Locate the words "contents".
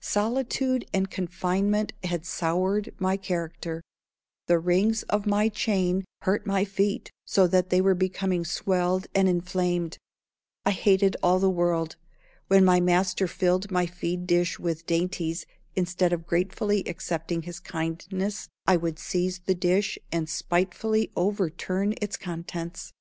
22.18-22.92